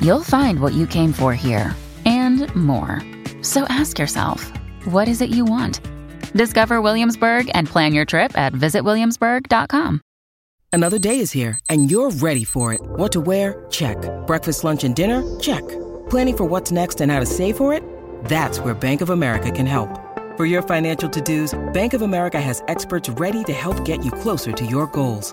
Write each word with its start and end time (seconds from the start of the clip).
you'll 0.00 0.24
find 0.24 0.60
what 0.60 0.72
you 0.72 0.86
came 0.86 1.12
for 1.12 1.34
here 1.34 1.74
and 2.04 2.54
more. 2.54 3.02
So 3.42 3.64
ask 3.68 3.98
yourself, 3.98 4.52
what 4.84 5.08
is 5.08 5.20
it 5.20 5.30
you 5.30 5.44
want? 5.44 5.80
Discover 6.32 6.80
Williamsburg 6.80 7.50
and 7.54 7.66
plan 7.66 7.92
your 7.92 8.04
trip 8.04 8.36
at 8.36 8.52
visitwilliamsburg.com. 8.52 10.00
Another 10.72 11.00
day 11.00 11.18
is 11.18 11.32
here, 11.32 11.58
and 11.68 11.90
you're 11.90 12.10
ready 12.10 12.44
for 12.44 12.72
it. 12.72 12.80
What 12.82 13.10
to 13.12 13.20
wear? 13.20 13.66
Check. 13.70 13.96
Breakfast, 14.26 14.62
lunch, 14.62 14.84
and 14.84 14.94
dinner? 14.94 15.22
Check. 15.40 15.66
Planning 16.08 16.36
for 16.36 16.44
what's 16.44 16.70
next 16.70 17.00
and 17.00 17.10
how 17.10 17.18
to 17.18 17.26
save 17.26 17.56
for 17.56 17.72
it? 17.72 17.82
That's 18.26 18.60
where 18.60 18.74
Bank 18.74 19.00
of 19.00 19.10
America 19.10 19.50
can 19.50 19.66
help. 19.66 19.88
For 20.36 20.46
your 20.46 20.62
financial 20.62 21.08
to 21.08 21.20
dos, 21.20 21.58
Bank 21.72 21.92
of 21.92 22.02
America 22.02 22.40
has 22.40 22.62
experts 22.68 23.08
ready 23.08 23.42
to 23.44 23.52
help 23.52 23.84
get 23.84 24.04
you 24.04 24.12
closer 24.12 24.52
to 24.52 24.64
your 24.64 24.86
goals. 24.86 25.32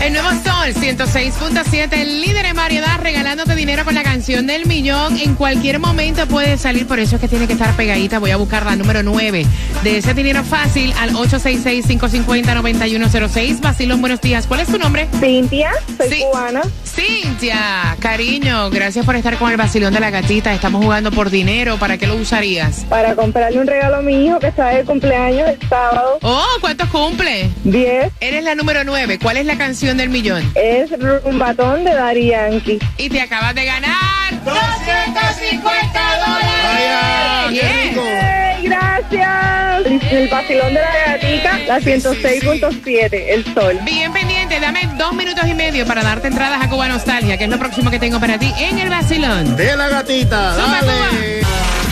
El 0.00 0.14
nuevo 0.14 0.30
Sol 0.30 0.72
106.7, 0.74 1.92
el 1.92 2.22
líder 2.22 2.46
en 2.46 2.56
variedad, 2.56 2.98
regalándote 3.00 3.54
dinero 3.54 3.84
con 3.84 3.94
la 3.94 4.02
canción 4.02 4.46
del 4.46 4.64
millón. 4.64 5.18
En 5.18 5.34
cualquier 5.34 5.78
momento 5.78 6.26
puede 6.26 6.56
salir, 6.56 6.86
por 6.86 6.98
eso 6.98 7.16
es 7.16 7.20
que 7.20 7.28
tiene 7.28 7.46
que 7.46 7.52
estar 7.52 7.76
pegadita. 7.76 8.18
Voy 8.18 8.30
a 8.30 8.38
buscar 8.38 8.64
la 8.64 8.76
número 8.76 9.02
9 9.02 9.44
de 9.84 9.98
ese 9.98 10.14
dinero 10.14 10.42
fácil 10.42 10.94
al 10.98 11.12
866-550-9106. 11.12 13.60
Basilón, 13.60 14.00
buenos 14.00 14.22
días. 14.22 14.46
¿Cuál 14.46 14.60
es 14.60 14.68
tu 14.68 14.78
nombre? 14.78 15.06
Cintia, 15.20 15.70
soy 15.98 16.08
Sí. 16.08 16.22
cubana. 16.30 16.62
Cintia, 16.84 17.94
cariño, 18.00 18.70
gracias 18.70 19.04
por 19.04 19.16
estar 19.16 19.36
con 19.36 19.50
el 19.50 19.58
Basilón 19.58 19.92
de 19.92 20.00
la 20.00 20.08
gatita. 20.10 20.54
Estamos 20.54 20.82
jugando 20.82 21.10
por 21.12 21.28
dinero. 21.28 21.76
¿Para 21.78 21.98
qué 21.98 22.06
lo 22.06 22.16
usarías? 22.16 22.86
Para 22.88 23.14
comprarle 23.14 23.60
un 23.60 23.66
regalo 23.66 23.96
a 23.96 24.02
mi 24.02 24.24
hijo 24.26 24.38
que 24.38 24.46
está 24.48 24.68
de 24.68 24.82
cumpleaños 24.84 25.46
el 25.48 25.58
sábado. 25.68 26.18
Oh, 26.22 26.42
¿cuántos 26.62 26.88
cumple? 26.88 27.50
10 27.64 28.10
Eres 28.20 28.42
la 28.44 28.54
número 28.54 28.82
9. 28.84 29.18
¿Cuál 29.18 29.36
es 29.36 29.44
la 29.46 29.58
canción 29.58 29.89
del 29.96 30.10
millón? 30.10 30.50
es 30.54 30.90
rumbatón 30.98 31.84
de 31.84 31.94
Dari 31.94 32.28
Yankee. 32.28 32.78
Y 32.96 33.08
te 33.08 33.20
acabas 33.20 33.54
de 33.54 33.64
ganar 33.64 34.44
250 34.44 36.00
dólares. 36.18 37.50
Bien. 37.50 37.98
¡Ey, 37.98 38.68
gracias! 38.68 39.86
El 40.10 40.28
vacilón 40.28 40.74
de 40.74 40.80
la 40.80 41.16
gatita, 41.16 41.58
la 41.66 41.80
106.7, 41.80 43.24
el 43.28 43.54
sol. 43.54 43.78
Bien 43.82 44.12
pendiente, 44.12 44.60
dame 44.60 44.88
dos 44.98 45.12
minutos 45.14 45.46
y 45.48 45.54
medio 45.54 45.86
para 45.86 46.02
darte 46.02 46.28
entradas 46.28 46.62
a 46.62 46.68
Cuba 46.68 46.88
Nostalgia, 46.88 47.38
que 47.38 47.44
es 47.44 47.50
lo 47.50 47.58
próximo 47.58 47.90
que 47.90 47.98
tengo 47.98 48.20
para 48.20 48.38
ti 48.38 48.52
en 48.58 48.78
el 48.78 48.90
Vacilón. 48.90 49.56
De 49.56 49.76
la 49.76 49.88
gatita, 49.88 50.54
Zumba, 50.54 50.80
dale. 50.82 51.40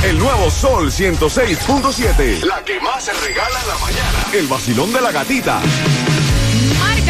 El 0.04 0.19
nuevo 0.19 0.48
Sol 0.50 0.92
106.7. 0.92 2.42
La 2.44 2.62
que 2.64 2.78
más 2.80 3.04
se 3.04 3.12
regala 3.14 3.60
en 3.60 3.69
la 3.69 3.78
mañana. 3.78 4.19
El 4.32 4.46
vacilón 4.46 4.92
de 4.92 5.00
la 5.00 5.10
gatita. 5.10 5.60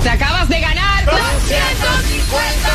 Te 0.03 0.10
acabas 0.10 0.48
de 0.48 0.60
ganar 0.60 1.04
250 1.04 2.69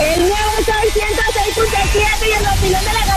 El 0.00 0.20
nuevo 0.20 0.52
sol 0.64 0.74
106.7 0.94 2.26
y 2.26 2.32
el 2.32 2.42
vacilón 2.42 2.82
de 2.84 2.92
la 2.92 2.99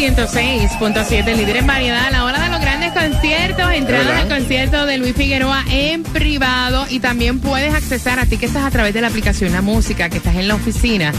106.7, 0.00 1.36
líder 1.36 1.58
en 1.58 1.66
variedad, 1.66 2.06
a 2.06 2.10
la 2.10 2.24
hora 2.24 2.42
de 2.42 2.48
los 2.48 2.58
grandes 2.58 2.90
conciertos, 2.92 3.70
entradas 3.70 4.22
al 4.22 4.28
concierto 4.28 4.86
de 4.86 4.96
Luis 4.96 5.14
Figueroa 5.14 5.62
en 5.70 6.04
privado 6.04 6.86
y 6.88 7.00
también 7.00 7.38
puedes 7.38 7.74
accesar 7.74 8.18
a 8.18 8.24
ti 8.24 8.38
que 8.38 8.46
estás 8.46 8.64
a 8.64 8.70
través 8.70 8.94
de 8.94 9.02
la 9.02 9.08
aplicación 9.08 9.52
La 9.52 9.60
Música, 9.60 10.08
que 10.08 10.16
estás 10.16 10.36
en 10.36 10.48
la 10.48 10.54
oficina. 10.54 11.12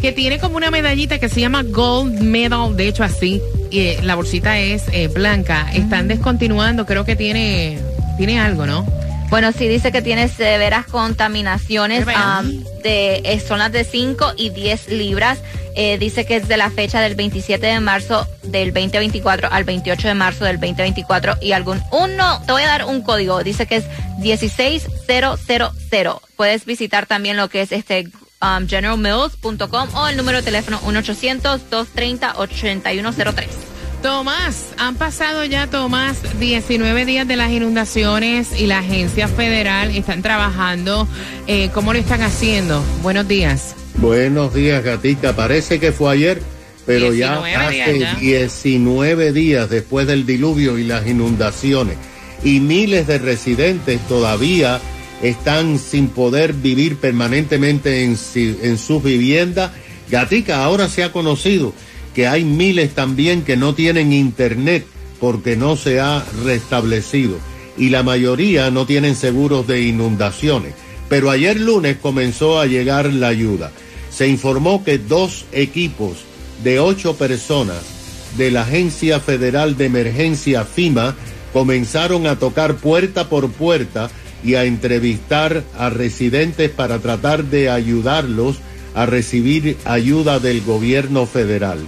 que 0.00 0.12
tiene 0.12 0.38
como 0.38 0.56
una 0.56 0.70
medallita 0.70 1.18
que 1.18 1.28
se 1.28 1.40
llama 1.40 1.62
Gold 1.62 2.20
Medal, 2.20 2.76
de 2.76 2.88
hecho 2.88 3.04
así, 3.04 3.42
y 3.70 3.80
eh, 3.80 4.00
la 4.02 4.14
bolsita 4.14 4.58
es 4.58 4.84
eh, 4.92 5.08
blanca. 5.08 5.70
Están 5.72 6.08
descontinuando, 6.08 6.86
creo 6.86 7.04
que 7.04 7.16
tiene, 7.16 7.78
tiene 8.16 8.40
algo, 8.40 8.66
¿no? 8.66 8.86
Bueno, 9.30 9.52
sí 9.52 9.68
dice 9.68 9.92
que 9.92 10.00
tiene 10.00 10.28
severas 10.28 10.86
contaminaciones, 10.86 12.06
um, 12.06 12.64
de 12.82 13.20
eh, 13.24 13.40
zonas 13.40 13.72
de 13.72 13.84
5 13.84 14.34
y 14.36 14.50
10 14.50 14.88
libras. 14.88 15.38
Eh, 15.80 15.96
dice 15.96 16.26
que 16.26 16.34
es 16.34 16.48
de 16.48 16.56
la 16.56 16.70
fecha 16.70 17.00
del 17.00 17.14
27 17.14 17.64
de 17.64 17.78
marzo 17.78 18.26
del 18.42 18.74
2024 18.74 19.48
al 19.52 19.62
28 19.62 20.08
de 20.08 20.14
marzo 20.14 20.44
del 20.44 20.58
2024 20.58 21.36
y 21.40 21.52
algún 21.52 21.80
uno, 21.92 22.42
te 22.44 22.50
voy 22.50 22.62
a 22.62 22.66
dar 22.66 22.86
un 22.86 23.02
código, 23.02 23.44
dice 23.44 23.66
que 23.66 23.76
es 23.76 23.84
16000. 24.20 24.88
Puedes 26.34 26.64
visitar 26.64 27.06
también 27.06 27.36
lo 27.36 27.48
que 27.48 27.60
es 27.60 27.70
este 27.70 28.08
um, 28.42 28.66
generalmills.com 28.66 29.94
o 29.94 30.08
el 30.08 30.16
número 30.16 30.38
de 30.38 30.44
teléfono 30.44 30.80
1-800-230-8103. 30.80 33.46
Tomás, 34.02 34.70
han 34.78 34.96
pasado 34.96 35.44
ya, 35.44 35.68
Tomás, 35.68 36.18
19 36.40 37.04
días 37.04 37.28
de 37.28 37.36
las 37.36 37.52
inundaciones 37.52 38.60
y 38.60 38.66
la 38.66 38.78
agencia 38.78 39.28
federal 39.28 39.94
están 39.94 40.22
trabajando. 40.22 41.06
Eh, 41.46 41.70
¿Cómo 41.72 41.92
lo 41.92 42.00
están 42.00 42.22
haciendo? 42.22 42.82
Buenos 43.00 43.28
días. 43.28 43.76
Buenos 44.00 44.54
días, 44.54 44.84
Gatica. 44.84 45.34
Parece 45.34 45.80
que 45.80 45.90
fue 45.90 46.12
ayer, 46.12 46.40
pero 46.86 47.12
ya 47.12 47.42
19 47.42 47.70
días 47.74 47.88
hace 47.88 47.98
ya. 47.98 48.14
19 48.14 49.32
días 49.32 49.70
después 49.70 50.06
del 50.06 50.24
diluvio 50.24 50.78
y 50.78 50.84
las 50.84 51.04
inundaciones. 51.08 51.96
Y 52.44 52.60
miles 52.60 53.08
de 53.08 53.18
residentes 53.18 54.00
todavía 54.06 54.80
están 55.20 55.80
sin 55.80 56.08
poder 56.08 56.52
vivir 56.52 56.96
permanentemente 56.98 58.04
en, 58.04 58.16
en 58.36 58.78
sus 58.78 59.02
viviendas. 59.02 59.72
Gatica, 60.08 60.62
ahora 60.62 60.88
se 60.88 61.02
ha 61.02 61.10
conocido 61.10 61.72
que 62.14 62.28
hay 62.28 62.44
miles 62.44 62.94
también 62.94 63.42
que 63.42 63.56
no 63.56 63.74
tienen 63.74 64.12
internet 64.12 64.86
porque 65.18 65.56
no 65.56 65.74
se 65.74 65.98
ha 65.98 66.24
restablecido 66.44 67.38
y 67.76 67.88
la 67.88 68.04
mayoría 68.04 68.70
no 68.70 68.86
tienen 68.86 69.16
seguros 69.16 69.66
de 69.66 69.82
inundaciones. 69.82 70.74
Pero 71.08 71.30
ayer 71.30 71.58
lunes 71.58 71.96
comenzó 71.96 72.60
a 72.60 72.66
llegar 72.66 73.12
la 73.12 73.28
ayuda. 73.28 73.72
Se 74.18 74.26
informó 74.26 74.82
que 74.82 74.98
dos 74.98 75.44
equipos 75.52 76.16
de 76.64 76.80
ocho 76.80 77.14
personas 77.14 77.78
de 78.36 78.50
la 78.50 78.62
Agencia 78.62 79.20
Federal 79.20 79.76
de 79.76 79.84
Emergencia 79.84 80.64
FIMA 80.64 81.14
comenzaron 81.52 82.26
a 82.26 82.36
tocar 82.36 82.78
puerta 82.78 83.28
por 83.28 83.48
puerta 83.52 84.10
y 84.42 84.56
a 84.56 84.64
entrevistar 84.64 85.62
a 85.78 85.88
residentes 85.90 86.68
para 86.68 86.98
tratar 86.98 87.44
de 87.44 87.70
ayudarlos 87.70 88.56
a 88.96 89.06
recibir 89.06 89.76
ayuda 89.84 90.40
del 90.40 90.62
gobierno 90.62 91.24
federal. 91.24 91.78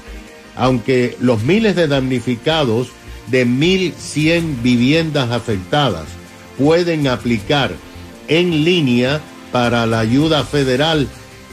Aunque 0.55 1.17
los 1.19 1.43
miles 1.43 1.75
de 1.75 1.89
damnificados 1.89 2.91
de 3.27 3.45
1.100 3.45 4.63
viviendas 4.63 5.33
afectadas 5.33 6.07
pueden 6.57 7.09
aplicar 7.09 7.73
en 8.29 8.65
línea 8.65 9.21
para 9.51 9.85
la 9.87 9.99
ayuda 9.99 10.45
federal, 10.45 11.09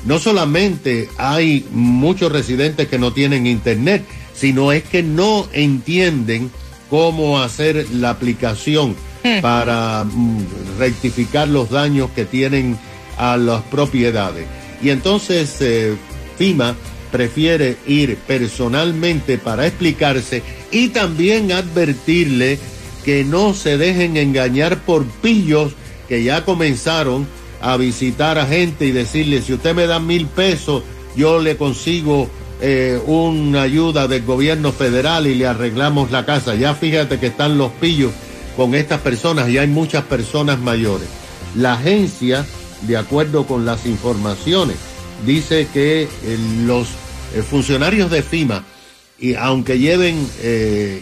no 0.07 0.19
solamente 0.19 1.09
hay 1.18 1.68
muchos 1.71 2.31
residentes 2.31 2.88
que 2.88 2.98
no 2.98 3.12
tienen 3.12 3.45
internet, 3.45 4.06
sino 4.33 4.71
es 4.71 4.83
que 4.83 5.04
no 5.04 5.48
entienden 5.51 6.50
cómo 6.89 7.42
hacer 7.42 7.88
la 7.92 8.12
aplicación 8.12 8.95
para 9.42 10.06
mm, 10.06 10.45
rectificar 10.80 11.50
los 11.50 11.69
daños 11.69 12.09
que 12.12 12.24
tienen 12.24 12.77
a 13.18 13.36
las 13.36 13.62
propiedades. 13.63 14.45
Y 14.81 14.92
entonces 14.92 15.57
eh, 15.59 15.98
FIMA 16.38 16.77
prefiere 17.12 17.75
ir 17.86 18.15
personalmente 18.27 19.38
para 19.38 19.68
explicarse 19.68 20.42
y 20.71 20.89
también 20.89 21.51
advertirle 21.51 22.60
que 23.03 23.25
no 23.25 23.53
se 23.53 23.77
dejen 23.77 24.15
engañar 24.15 24.77
por 24.80 25.06
pillos 25.06 25.74
que 26.07 26.24
ya 26.24 26.45
comenzaron 26.45 27.27
a 27.62 27.77
visitar 27.77 28.38
a 28.38 28.45
gente 28.45 28.86
y 28.86 28.92
decirle, 28.92 29.42
si 29.42 29.54
usted 29.54 29.74
me 29.74 29.88
da 29.88 30.00
mil 30.00 30.27
pesos, 30.27 30.83
yo 31.15 31.39
le 31.39 31.57
consigo 31.57 32.30
eh, 32.62 33.00
una 33.06 33.63
ayuda 33.63 34.07
del 34.07 34.24
gobierno 34.24 34.71
federal 34.71 35.27
y 35.27 35.36
le 35.36 35.48
arreglamos 35.48 36.12
la 36.12 36.25
casa. 36.25 36.56
Ya 36.56 36.74
fíjate 36.74 37.19
que 37.19 37.27
están 37.27 37.57
los 37.57 37.71
pillos 37.74 38.12
con 38.56 38.75
estas 38.75 39.01
personas 39.01 39.50
y 39.50 39.57
hay 39.57 39.68
muchas 39.68 40.04
personas 40.04 40.59
mayores. 40.59 41.07
La 41.56 41.74
agencia, 41.74 42.45
de 42.83 42.98
acuerdo 42.98 43.45
con 43.45 43.65
las 43.65 43.86
informaciones, 43.86 44.77
dice 45.25 45.68
que 45.74 46.03
eh, 46.03 46.07
los 46.65 46.88
eh, 47.36 47.42
funcionarios 47.42 48.12
de 48.12 48.21
FIMA, 48.21 48.63
y 49.19 49.33
aunque 49.33 49.80
lleven 49.80 50.27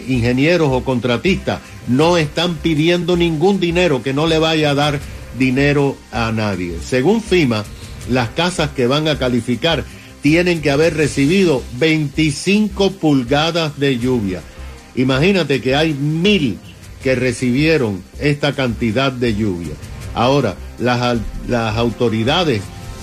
ingenieros 0.07 0.69
o 0.71 0.85
contratistas, 0.85 1.59
no 1.89 2.15
están 2.15 2.55
pidiendo 2.55 3.17
ningún 3.17 3.59
dinero 3.59 4.01
que 4.01 4.13
no 4.13 4.25
le 4.25 4.39
vaya 4.39 4.69
a 4.69 4.73
dar 4.73 5.01
dinero 5.37 5.95
a 6.11 6.31
nadie. 6.31 6.77
Según 6.83 7.21
FIMA, 7.21 7.63
las 8.09 8.29
casas 8.29 8.69
que 8.71 8.87
van 8.87 9.07
a 9.07 9.17
calificar 9.17 9.83
tienen 10.21 10.61
que 10.61 10.71
haber 10.71 10.95
recibido 10.95 11.61
25 11.77 12.91
pulgadas 12.93 13.79
de 13.79 13.97
lluvia. 13.99 14.41
Imagínate 14.95 15.61
que 15.61 15.75
hay 15.75 15.93
mil 15.93 16.57
que 17.03 17.15
recibieron 17.15 18.03
esta 18.19 18.53
cantidad 18.53 19.11
de 19.11 19.35
lluvia. 19.35 19.75
Ahora, 20.15 20.55
las, 20.79 21.19
las 21.47 21.77
autoridades 21.77 22.61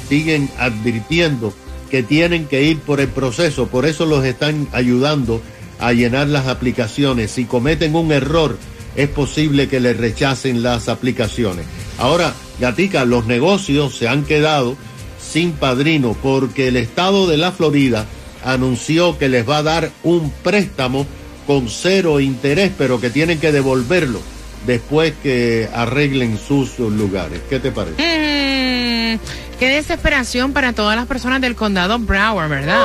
siguen 0.08 0.48
advirtiendo 0.58 1.54
que 1.90 2.02
tienen 2.02 2.46
que 2.46 2.62
ir 2.62 2.78
por 2.78 3.00
el 3.00 3.08
proceso, 3.08 3.68
por 3.68 3.86
eso 3.86 4.06
los 4.06 4.24
están 4.24 4.66
ayudando 4.72 5.42
a 5.78 5.92
llenar 5.92 6.28
las 6.28 6.46
aplicaciones. 6.46 7.30
Si 7.30 7.44
cometen 7.44 7.94
un 7.94 8.12
error, 8.12 8.56
es 8.96 9.08
posible 9.08 9.68
que 9.68 9.80
les 9.80 9.96
rechacen 9.96 10.62
las 10.62 10.88
aplicaciones. 10.88 11.64
Ahora, 11.98 12.34
Gatica, 12.60 13.04
los 13.04 13.26
negocios 13.26 13.94
se 13.96 14.08
han 14.08 14.24
quedado 14.24 14.76
sin 15.20 15.52
padrino 15.52 16.16
porque 16.22 16.68
el 16.68 16.76
estado 16.76 17.26
de 17.26 17.36
la 17.36 17.52
Florida 17.52 18.06
anunció 18.44 19.18
que 19.18 19.28
les 19.28 19.48
va 19.48 19.58
a 19.58 19.62
dar 19.62 19.90
un 20.02 20.30
préstamo 20.42 21.06
con 21.46 21.68
cero 21.68 22.20
interés, 22.20 22.72
pero 22.76 23.00
que 23.00 23.10
tienen 23.10 23.40
que 23.40 23.52
devolverlo 23.52 24.20
después 24.66 25.12
que 25.22 25.68
arreglen 25.74 26.38
sus 26.38 26.78
lugares. 26.78 27.40
¿Qué 27.48 27.58
te 27.58 27.72
parece? 27.72 27.96
Mm, 27.96 29.18
qué 29.58 29.68
desesperación 29.68 30.52
para 30.52 30.72
todas 30.72 30.96
las 30.96 31.06
personas 31.06 31.40
del 31.40 31.54
condado 31.56 31.98
Broward, 31.98 32.48
¿verdad? 32.48 32.84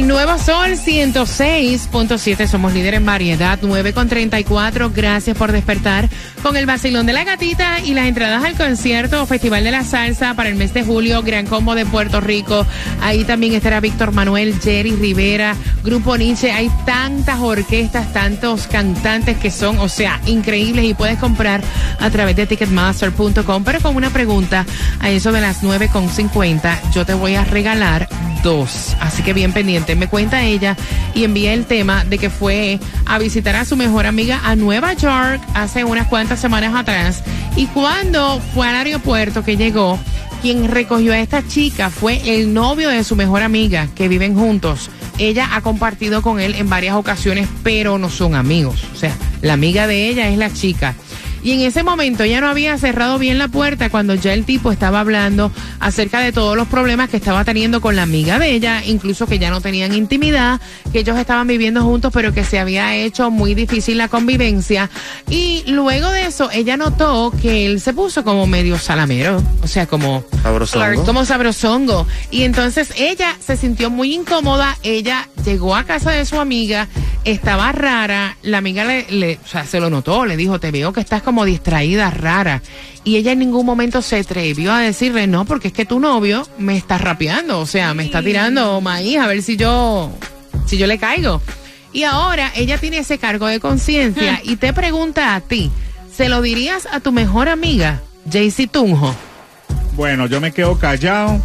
El 0.00 0.08
Nuevo 0.08 0.38
Sol 0.38 0.70
106.7 0.70 2.46
somos 2.46 2.72
líderes 2.72 2.98
en 2.98 3.06
variedad, 3.06 3.58
9 3.60 3.92
con 3.92 4.08
34. 4.08 4.90
Gracias 4.94 5.36
por 5.36 5.52
despertar 5.52 6.08
con 6.42 6.56
el 6.56 6.64
vacilón 6.64 7.04
de 7.04 7.12
la 7.12 7.24
gatita 7.24 7.80
y 7.80 7.92
las 7.92 8.06
entradas 8.06 8.42
al 8.42 8.56
concierto 8.56 9.26
Festival 9.26 9.62
de 9.62 9.70
la 9.72 9.84
Salsa 9.84 10.32
para 10.32 10.48
el 10.48 10.54
mes 10.54 10.72
de 10.72 10.84
julio, 10.84 11.22
Gran 11.22 11.46
Combo 11.46 11.74
de 11.74 11.84
Puerto 11.84 12.22
Rico. 12.22 12.66
Ahí 13.02 13.24
también 13.24 13.52
estará 13.52 13.80
Víctor 13.80 14.12
Manuel, 14.12 14.58
Jerry 14.60 14.92
Rivera, 14.92 15.54
Grupo 15.84 16.16
Nietzsche. 16.16 16.50
Hay 16.50 16.70
tantas 16.86 17.38
orquestas, 17.38 18.10
tantos 18.14 18.68
cantantes 18.68 19.36
que 19.36 19.50
son, 19.50 19.78
o 19.80 19.88
sea, 19.90 20.18
increíbles 20.24 20.86
y 20.86 20.94
puedes 20.94 21.18
comprar 21.18 21.60
a 21.98 22.08
través 22.08 22.36
de 22.36 22.46
ticketmaster.com. 22.46 23.64
Pero 23.64 23.80
con 23.80 23.96
una 23.96 24.08
pregunta, 24.08 24.64
a 24.98 25.10
eso 25.10 25.30
de 25.30 25.42
las 25.42 25.62
9 25.62 25.90
con 25.92 26.08
50, 26.08 26.90
yo 26.94 27.04
te 27.04 27.12
voy 27.12 27.34
a 27.34 27.44
regalar 27.44 28.08
dos. 28.42 28.96
Así 29.00 29.22
que 29.22 29.32
bien 29.32 29.52
pendiente. 29.52 29.96
Me 29.96 30.08
cuenta 30.08 30.42
ella 30.42 30.76
y 31.14 31.24
envía 31.24 31.52
el 31.52 31.66
tema 31.66 32.04
de 32.04 32.18
que 32.18 32.30
fue 32.30 32.78
a 33.06 33.18
visitar 33.18 33.56
a 33.56 33.64
su 33.64 33.76
mejor 33.76 34.06
amiga 34.06 34.40
a 34.44 34.56
Nueva 34.56 34.92
York 34.94 35.40
hace 35.54 35.84
unas 35.84 36.06
cuantas 36.08 36.40
semanas 36.40 36.74
atrás. 36.74 37.22
Y 37.56 37.66
cuando 37.66 38.40
fue 38.54 38.68
al 38.68 38.76
aeropuerto 38.76 39.44
que 39.44 39.56
llegó, 39.56 39.98
quien 40.40 40.68
recogió 40.68 41.12
a 41.12 41.18
esta 41.18 41.46
chica 41.46 41.90
fue 41.90 42.34
el 42.36 42.54
novio 42.54 42.88
de 42.88 43.04
su 43.04 43.16
mejor 43.16 43.42
amiga, 43.42 43.88
que 43.94 44.08
viven 44.08 44.34
juntos. 44.34 44.90
Ella 45.18 45.50
ha 45.52 45.60
compartido 45.60 46.22
con 46.22 46.40
él 46.40 46.54
en 46.54 46.70
varias 46.70 46.94
ocasiones, 46.94 47.46
pero 47.62 47.98
no 47.98 48.08
son 48.08 48.34
amigos. 48.34 48.84
O 48.94 48.96
sea, 48.96 49.14
la 49.42 49.52
amiga 49.52 49.86
de 49.86 50.08
ella 50.08 50.28
es 50.28 50.38
la 50.38 50.50
chica. 50.50 50.94
Y 51.42 51.52
en 51.52 51.60
ese 51.60 51.82
momento 51.82 52.22
ella 52.24 52.40
no 52.40 52.48
había 52.48 52.76
cerrado 52.78 53.18
bien 53.18 53.38
la 53.38 53.48
puerta 53.48 53.88
cuando 53.90 54.14
ya 54.14 54.32
el 54.34 54.44
tipo 54.44 54.72
estaba 54.72 55.00
hablando 55.00 55.50
acerca 55.78 56.20
de 56.20 56.32
todos 56.32 56.56
los 56.56 56.68
problemas 56.68 57.08
que 57.08 57.16
estaba 57.16 57.44
teniendo 57.44 57.80
con 57.80 57.96
la 57.96 58.02
amiga 58.02 58.38
de 58.38 58.52
ella, 58.52 58.82
incluso 58.84 59.26
que 59.26 59.38
ya 59.38 59.50
no 59.50 59.60
tenían 59.60 59.94
intimidad, 59.94 60.60
que 60.92 61.00
ellos 61.00 61.16
estaban 61.18 61.46
viviendo 61.46 61.82
juntos, 61.82 62.10
pero 62.12 62.34
que 62.34 62.44
se 62.44 62.58
había 62.58 62.94
hecho 62.96 63.30
muy 63.30 63.54
difícil 63.54 63.96
la 63.98 64.08
convivencia. 64.08 64.90
Y 65.30 65.62
luego 65.66 66.10
de 66.10 66.26
eso, 66.26 66.50
ella 66.52 66.76
notó 66.76 67.32
que 67.40 67.66
él 67.66 67.80
se 67.80 67.92
puso 67.94 68.24
como 68.24 68.46
medio 68.46 68.78
salamero, 68.78 69.42
o 69.62 69.66
sea, 69.66 69.86
como 69.86 70.24
Sabrosongo. 70.42 71.04
como 71.04 71.24
sabrosongo. 71.24 72.06
Y 72.30 72.42
entonces 72.42 72.92
ella 72.96 73.36
se 73.44 73.56
sintió 73.56 73.88
muy 73.90 74.14
incómoda. 74.14 74.76
Ella 74.82 75.28
llegó 75.44 75.74
a 75.76 75.84
casa 75.84 76.10
de 76.10 76.26
su 76.26 76.38
amiga, 76.40 76.88
estaba 77.24 77.72
rara. 77.72 78.36
La 78.42 78.58
amiga 78.58 78.84
le, 78.84 79.06
le- 79.10 79.38
o 79.44 79.48
sea, 79.48 79.64
se 79.64 79.80
lo 79.80 79.88
notó, 79.90 80.26
le 80.26 80.36
dijo, 80.36 80.58
te 80.60 80.70
veo 80.70 80.92
que 80.92 81.00
estás 81.00 81.22
como 81.22 81.29
distraída, 81.44 82.10
rara. 82.10 82.62
Y 83.04 83.16
ella 83.16 83.32
en 83.32 83.38
ningún 83.38 83.64
momento 83.64 84.02
se 84.02 84.16
atrevió 84.16 84.72
a 84.72 84.80
decirle, 84.80 85.26
no, 85.26 85.44
porque 85.44 85.68
es 85.68 85.74
que 85.74 85.86
tu 85.86 86.00
novio 86.00 86.46
me 86.58 86.76
está 86.76 86.98
rapeando, 86.98 87.60
o 87.60 87.66
sea, 87.66 87.94
me 87.94 88.04
está 88.04 88.22
tirando 88.22 88.80
maíz 88.80 89.18
a 89.18 89.26
ver 89.26 89.42
si 89.42 89.56
yo, 89.56 90.12
si 90.66 90.76
yo 90.76 90.86
le 90.86 90.98
caigo. 90.98 91.40
Y 91.92 92.04
ahora 92.04 92.52
ella 92.54 92.78
tiene 92.78 92.98
ese 92.98 93.18
cargo 93.18 93.46
de 93.46 93.58
conciencia 93.58 94.40
y 94.44 94.56
te 94.56 94.72
pregunta 94.72 95.34
a 95.34 95.40
ti, 95.40 95.70
¿se 96.14 96.28
lo 96.28 96.42
dirías 96.42 96.86
a 96.92 97.00
tu 97.00 97.10
mejor 97.10 97.48
amiga, 97.48 98.00
Jaycee 98.30 98.68
Tunjo? 98.68 99.14
Bueno, 99.94 100.26
yo 100.26 100.40
me 100.40 100.52
quedo 100.52 100.78
callado. 100.78 101.40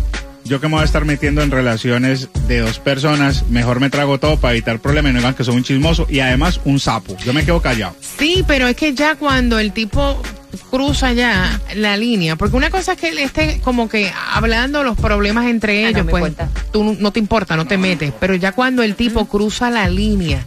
Yo 0.46 0.62
que 0.62 0.68
me 0.68 0.74
voy 0.76 0.84
a 0.84 0.86
estar 0.86 1.06
metiendo 1.06 1.42
en 1.42 1.50
relaciones 1.50 2.30
de 2.48 2.60
dos 2.60 2.78
personas, 2.78 3.50
mejor 3.50 3.80
me 3.80 3.90
trago 3.90 4.20
todo 4.20 4.38
para 4.40 4.54
evitar 4.54 4.80
problemas 4.80 5.10
y 5.10 5.14
no 5.14 5.20
digan 5.20 5.34
que 5.34 5.44
soy 5.44 5.56
un 5.56 5.64
chismoso 5.64 6.06
y 6.08 6.20
además 6.20 6.62
un 6.66 6.80
sapo. 6.80 7.18
Yo 7.26 7.34
me 7.34 7.44
quedo 7.44 7.62
callado. 7.62 7.96
Sí, 8.20 8.44
pero 8.48 8.68
es 8.68 8.76
que 8.76 8.94
ya 8.94 9.16
cuando 9.16 9.58
el 9.58 9.72
tipo 9.72 10.22
cruza 10.70 11.14
ya 11.14 11.60
la 11.76 11.98
línea, 11.98 12.36
porque 12.36 12.56
una 12.56 12.70
cosa 12.70 12.94
es 12.94 13.00
que 13.00 13.10
él 13.10 13.18
esté 13.18 13.60
como 13.64 13.90
que 13.90 14.12
hablando 14.34 14.84
los 14.84 14.96
problemas 14.98 15.48
entre 15.48 15.80
Ah, 15.88 15.92
no 15.92 15.98
ellos, 15.98 16.08
pues 16.12 16.22
cuenta. 16.22 16.50
tú 16.72 16.84
no- 16.84 16.96
no 17.00 17.12
te 17.12 17.20
importa, 17.20 17.56
no 17.56 17.66
te 17.66 17.78
metes, 17.80 18.14
pero 18.20 18.36
ya 18.36 18.52
cuando 18.52 18.84
el 18.84 18.96
tipo 18.96 19.26
cruza 19.26 19.72
la 19.72 19.90
línea 19.90 20.46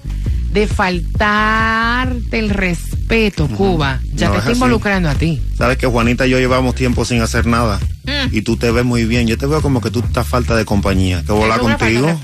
de 0.52 0.66
faltarte 0.66 2.38
el 2.38 2.50
respeto, 2.50 3.48
Cuba, 3.48 4.00
ya 4.14 4.26
No, 4.26 4.32
te 4.32 4.38
es 4.38 4.42
está 4.42 4.50
así. 4.50 4.52
involucrando 4.52 5.08
a 5.08 5.14
ti. 5.14 5.40
Sabes 5.56 5.78
que 5.78 5.86
Juanita 5.86 6.26
y 6.26 6.30
yo 6.30 6.38
llevamos 6.38 6.74
tiempo 6.74 7.04
sin 7.04 7.20
hacer 7.22 7.46
nada. 7.46 7.78
Mm. 8.04 8.32
Y 8.34 8.42
tú 8.42 8.56
te 8.56 8.70
ves 8.70 8.84
muy 8.84 9.04
bien. 9.04 9.26
Yo 9.26 9.36
te 9.38 9.46
veo 9.46 9.60
como 9.62 9.80
que 9.80 9.90
tú 9.90 10.00
estás 10.00 10.26
falta 10.26 10.56
de 10.56 10.64
compañía. 10.64 11.22
Que 11.24 11.32
volar 11.32 11.60
contigo. 11.60 12.18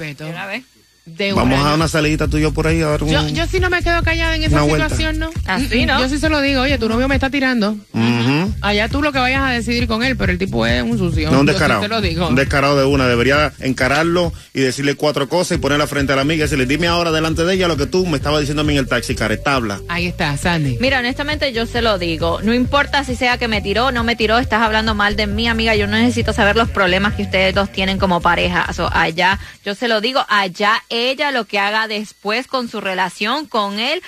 De 1.06 1.34
Vamos 1.34 1.58
una- 1.58 1.60
a 1.60 1.68
dar 1.68 1.74
una 1.74 1.86
salidita 1.88 2.28
tú 2.28 2.38
y 2.38 2.40
yo 2.40 2.52
por 2.54 2.66
ahí 2.66 2.80
a 2.80 2.86
dar 2.88 3.02
un... 3.02 3.10
Yo, 3.10 3.28
yo 3.28 3.46
sí 3.46 3.60
no 3.60 3.68
me 3.68 3.82
quedo 3.82 4.02
callada 4.02 4.36
en 4.36 4.44
esa 4.44 4.62
vuelta. 4.62 4.88
situación, 4.88 5.18
¿no? 5.18 5.30
Así, 5.44 5.84
¿no? 5.84 6.00
Yo 6.00 6.08
sí 6.08 6.16
se 6.18 6.30
lo 6.30 6.40
digo, 6.40 6.62
oye, 6.62 6.78
tu 6.78 6.88
novio 6.88 7.08
me 7.08 7.14
está 7.16 7.28
tirando. 7.28 7.72
Ujú. 7.92 8.43
Allá 8.64 8.88
tú 8.88 9.02
lo 9.02 9.12
que 9.12 9.18
vayas 9.18 9.42
a 9.42 9.50
decidir 9.50 9.86
con 9.86 10.02
él, 10.02 10.16
pero 10.16 10.32
el 10.32 10.38
tipo 10.38 10.66
es 10.66 10.82
un 10.82 10.96
sucio. 10.98 11.30
No, 11.30 11.40
un 11.40 11.46
Yo 11.46 11.52
sí 11.52 11.58
descarado. 11.58 11.80
te 11.82 11.88
lo 11.88 12.00
digo. 12.00 12.28
Un 12.28 12.34
descarado 12.34 12.78
de 12.78 12.84
una. 12.86 13.06
Debería 13.06 13.52
encararlo 13.60 14.32
y 14.54 14.60
decirle 14.62 14.94
cuatro 14.94 15.28
cosas 15.28 15.58
y 15.58 15.60
ponerla 15.60 15.86
frente 15.86 16.12
a 16.14 16.16
la 16.16 16.22
amiga 16.22 16.38
y 16.38 16.42
decirle, 16.42 16.64
dime 16.66 16.86
ahora 16.86 17.12
delante 17.12 17.44
de 17.44 17.54
ella 17.54 17.68
lo 17.68 17.76
que 17.76 17.86
tú 17.86 18.06
me 18.06 18.16
estabas 18.16 18.40
diciendo 18.40 18.62
a 18.62 18.64
mí 18.64 18.72
en 18.72 18.78
el 18.78 18.88
taxi, 18.88 19.14
caretabla. 19.14 19.80
Ahí 19.88 20.06
está, 20.06 20.36
Sandy. 20.36 20.78
Mira, 20.80 20.98
honestamente 21.00 21.52
yo 21.52 21.66
se 21.66 21.82
lo 21.82 21.98
digo. 21.98 22.40
No 22.42 22.54
importa 22.54 23.04
si 23.04 23.16
sea 23.16 23.36
que 23.36 23.48
me 23.48 23.60
tiró 23.60 23.86
o 23.86 23.92
no 23.92 24.02
me 24.02 24.16
tiró, 24.16 24.38
estás 24.38 24.62
hablando 24.62 24.94
mal 24.94 25.16
de 25.16 25.26
mi 25.26 25.46
amiga. 25.46 25.74
Yo 25.74 25.86
no 25.86 25.96
necesito 25.96 26.32
saber 26.32 26.56
los 26.56 26.70
problemas 26.70 27.14
que 27.14 27.22
ustedes 27.22 27.54
dos 27.54 27.70
tienen 27.70 27.98
como 27.98 28.20
pareja. 28.20 28.72
So, 28.72 28.88
allá, 28.92 29.38
yo 29.64 29.74
se 29.74 29.88
lo 29.88 30.00
digo, 30.00 30.24
allá 30.28 30.82
ella 30.88 31.30
lo 31.30 31.44
que 31.44 31.58
haga 31.58 31.86
después 31.88 32.46
con 32.46 32.68
su 32.68 32.80
relación 32.80 33.46
con 33.46 33.78
él. 33.78 34.02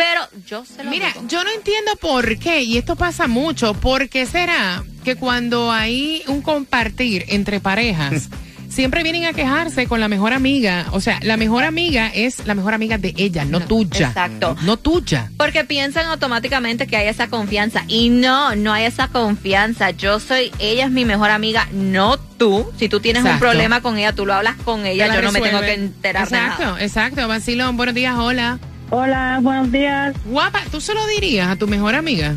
Pero 0.00 0.44
yo 0.46 0.64
se 0.64 0.82
lo 0.82 0.90
Mira, 0.90 1.08
digo. 1.12 1.26
yo 1.28 1.44
no 1.44 1.50
entiendo 1.50 1.92
por 2.00 2.38
qué, 2.38 2.62
y 2.62 2.78
esto 2.78 2.96
pasa 2.96 3.26
mucho, 3.28 3.74
¿por 3.74 4.08
qué 4.08 4.24
será 4.26 4.82
que 5.04 5.16
cuando 5.16 5.70
hay 5.70 6.22
un 6.26 6.40
compartir 6.40 7.26
entre 7.28 7.60
parejas, 7.60 8.28
siempre 8.70 9.02
vienen 9.02 9.26
a 9.26 9.32
quejarse 9.34 9.86
con 9.86 10.00
la 10.00 10.08
mejor 10.08 10.32
amiga? 10.32 10.86
O 10.92 11.00
sea, 11.02 11.18
la 11.22 11.36
mejor 11.36 11.64
amiga 11.64 12.10
es 12.14 12.46
la 12.46 12.54
mejor 12.54 12.72
amiga 12.72 12.96
de 12.96 13.12
ella, 13.18 13.44
no, 13.44 13.60
tuya. 13.60 14.08
exacto. 14.08 14.56
No 14.62 14.78
tuya. 14.78 15.30
Porque 15.36 15.64
piensan 15.64 16.06
automáticamente 16.06 16.86
que 16.86 16.96
hay 16.96 17.08
esa 17.08 17.28
confianza. 17.28 17.84
Y 17.86 18.08
no, 18.08 18.54
no 18.56 18.72
hay 18.72 18.84
esa 18.86 19.08
confianza. 19.08 19.90
Yo 19.90 20.18
soy, 20.18 20.50
ella 20.60 20.86
es 20.86 20.90
mi 20.90 21.04
mejor 21.04 21.30
amiga, 21.30 21.68
no 21.72 22.16
tú. 22.18 22.70
Si 22.78 22.88
tú 22.88 23.00
tienes 23.00 23.20
un 23.22 23.26
Exacto. 23.28 23.44
problema 23.50 23.82
con 23.82 23.98
ella, 23.98 24.14
tú 24.14 24.24
lo 24.24 24.32
hablas 24.32 24.56
con 24.64 24.86
ella. 24.86 25.14
Yo 25.14 25.20
no 25.20 25.30
me 25.32 25.40
tengo 25.42 25.60
que 25.60 25.74
enterar 25.74 26.26
de 26.28 26.36
Exacto, 26.36 26.64
nada. 26.64 26.82
exacto. 26.82 27.28
Vacilón, 27.28 27.76
buenos 27.76 27.94
días, 27.94 28.16
hola. 28.16 28.58
Hola, 28.90 29.38
buenos 29.42 29.70
días. 29.70 30.14
Guapa, 30.24 30.60
¿tú 30.70 30.80
se 30.80 30.94
lo 30.94 31.06
dirías 31.06 31.48
a 31.48 31.56
tu 31.56 31.66
mejor 31.68 31.94
amiga? 31.94 32.36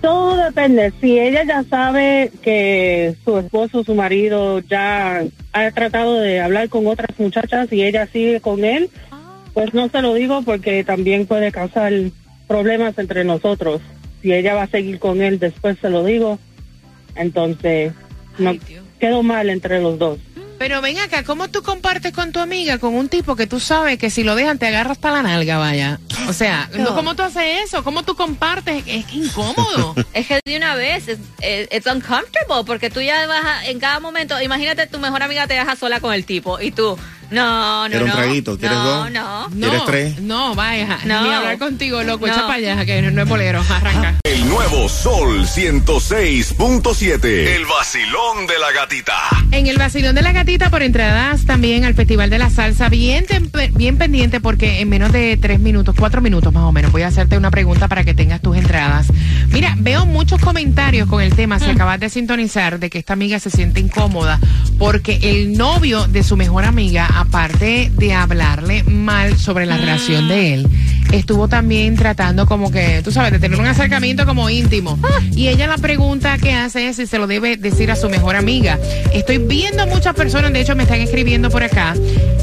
Todo 0.00 0.36
depende. 0.36 0.92
Si 1.00 1.18
ella 1.18 1.44
ya 1.44 1.62
sabe 1.62 2.32
que 2.42 3.14
su 3.24 3.38
esposo, 3.38 3.84
su 3.84 3.94
marido, 3.94 4.58
ya 4.60 5.22
ha 5.52 5.70
tratado 5.70 6.18
de 6.18 6.40
hablar 6.40 6.68
con 6.68 6.88
otras 6.88 7.16
muchachas 7.18 7.72
y 7.72 7.84
ella 7.84 8.08
sigue 8.12 8.40
con 8.40 8.64
él, 8.64 8.90
pues 9.54 9.72
no 9.74 9.88
se 9.88 10.02
lo 10.02 10.14
digo 10.14 10.42
porque 10.42 10.82
también 10.82 11.26
puede 11.26 11.52
causar 11.52 11.92
problemas 12.48 12.98
entre 12.98 13.22
nosotros. 13.22 13.80
Si 14.22 14.32
ella 14.32 14.54
va 14.54 14.64
a 14.64 14.68
seguir 14.68 14.98
con 14.98 15.22
él, 15.22 15.38
después 15.38 15.78
se 15.80 15.88
lo 15.88 16.04
digo. 16.04 16.40
Entonces, 17.14 17.92
no 18.38 18.50
Ay, 18.50 18.60
Dios. 18.66 18.84
quedó 18.98 19.22
mal 19.22 19.50
entre 19.50 19.80
los 19.80 19.98
dos. 20.00 20.18
Pero 20.62 20.80
ven 20.80 20.96
acá, 21.00 21.24
¿cómo 21.24 21.48
tú 21.48 21.60
compartes 21.64 22.12
con 22.12 22.30
tu 22.30 22.38
amiga 22.38 22.78
con 22.78 22.94
un 22.94 23.08
tipo 23.08 23.34
que 23.34 23.48
tú 23.48 23.58
sabes 23.58 23.98
que 23.98 24.10
si 24.10 24.22
lo 24.22 24.36
dejan 24.36 24.60
te 24.60 24.68
agarras 24.68 24.96
para 24.96 25.16
la 25.16 25.22
nalga, 25.22 25.58
vaya? 25.58 25.98
O 26.28 26.32
sea, 26.32 26.70
no, 26.78 26.94
¿cómo 26.94 27.16
tú 27.16 27.24
haces 27.24 27.64
eso? 27.66 27.82
¿Cómo 27.82 28.04
tú 28.04 28.14
compartes? 28.14 28.84
Es 28.86 29.04
que 29.06 29.16
incómodo. 29.16 29.96
Es 30.14 30.28
que 30.28 30.38
de 30.44 30.56
una 30.56 30.76
vez 30.76 31.08
es 31.08 31.18
es- 31.40 31.68
it's 31.72 31.86
uncomfortable 31.86 32.62
porque 32.64 32.90
tú 32.90 33.00
ya 33.00 33.26
vas 33.26 33.44
a- 33.44 33.66
en 33.66 33.80
cada 33.80 33.98
momento, 33.98 34.40
imagínate 34.40 34.86
tu 34.86 35.00
mejor 35.00 35.24
amiga 35.24 35.48
te 35.48 35.54
deja 35.54 35.74
sola 35.74 35.98
con 35.98 36.14
el 36.14 36.24
tipo 36.24 36.60
y 36.60 36.70
tú, 36.70 36.96
no, 37.32 37.88
no, 37.88 37.90
¿Quieres 37.90 38.02
un 38.02 38.08
no. 38.10 38.14
traguito? 38.14 38.56
¿Quieres 38.56 38.78
no, 38.78 38.84
dos? 38.84 39.10
No, 39.10 39.48
No, 39.48 39.66
¿Quieres 39.68 39.84
tres? 39.86 40.20
no, 40.20 40.54
vaya, 40.54 41.00
No. 41.06 41.24
ni 41.24 41.30
hablar 41.34 41.58
contigo, 41.58 42.04
loco, 42.04 42.28
No. 42.28 42.32
echa 42.32 42.42
para 42.42 42.54
allá, 42.54 42.84
que 42.84 43.02
no 43.02 43.20
es 43.22 43.28
bolero, 43.28 43.64
arranca. 43.68 44.14
nuevo 44.52 44.88
Sol 44.88 45.46
106.7. 45.46 47.24
El 47.24 47.64
vacilón 47.64 48.46
de 48.46 48.58
la 48.58 48.70
gatita. 48.72 49.14
En 49.50 49.66
el 49.66 49.78
vacilón 49.78 50.14
de 50.14 50.20
la 50.20 50.32
gatita 50.32 50.68
por 50.68 50.82
entradas 50.82 51.46
también 51.46 51.86
al 51.86 51.94
Festival 51.94 52.28
de 52.28 52.38
la 52.38 52.50
Salsa, 52.50 52.90
bien, 52.90 53.24
pendiente 53.96 54.40
porque 54.40 54.80
en 54.80 54.90
menos 54.90 55.10
de 55.10 55.38
tres 55.38 55.58
minutos, 55.58 55.94
cuatro 55.98 56.20
minutos 56.20 56.52
más 56.52 56.64
o 56.64 56.72
menos, 56.72 56.92
voy 56.92 57.00
a 57.00 57.06
hacerte 57.06 57.38
una 57.38 57.50
pregunta 57.50 57.88
para 57.88 58.04
que 58.04 58.12
tengas 58.12 58.42
tus 58.42 58.58
entradas. 58.58 59.06
Mira, 59.48 59.74
veo 59.78 60.04
muchos 60.04 60.38
comentarios 60.38 61.08
con 61.08 61.22
el 61.22 61.34
tema, 61.34 61.58
si 61.58 61.70
acabas 61.70 61.98
de 61.98 62.10
sintonizar, 62.10 62.78
de 62.78 62.90
que 62.90 62.98
esta 62.98 63.14
amiga 63.14 63.38
se 63.38 63.48
siente 63.48 63.80
incómoda 63.80 64.38
porque 64.78 65.18
el 65.22 65.56
novio 65.56 66.06
de 66.08 66.22
su 66.22 66.36
mejor 66.36 66.64
amiga, 66.64 67.06
aparte 67.06 67.90
de 67.94 68.12
hablarle 68.12 68.82
mal 68.84 69.38
sobre 69.38 69.64
la 69.64 69.78
relación 69.78 70.28
de 70.28 70.54
él, 70.54 70.68
estuvo 71.12 71.46
también 71.46 71.94
tratando 71.96 72.46
como 72.46 72.70
que, 72.70 73.00
tú 73.04 73.12
sabes, 73.12 73.32
de 73.32 73.38
tener 73.38 73.58
un 73.60 73.66
acercamiento 73.66 74.26
como 74.26 74.48
íntimo. 74.50 74.98
Y 75.36 75.48
ella 75.48 75.66
la 75.66 75.78
pregunta 75.78 76.36
que 76.38 76.52
hace 76.52 76.88
es 76.88 76.96
si 76.96 77.06
se 77.06 77.18
lo 77.18 77.26
debe 77.26 77.56
decir 77.56 77.90
a 77.90 77.96
su 77.96 78.08
mejor 78.10 78.34
amiga. 78.36 78.78
Estoy 79.12 79.38
viendo 79.38 79.86
muchas 79.86 80.14
personas, 80.14 80.52
de 80.52 80.60
hecho 80.60 80.74
me 80.74 80.82
están 80.84 81.00
escribiendo 81.00 81.50
por 81.50 81.62
acá, 81.62 81.94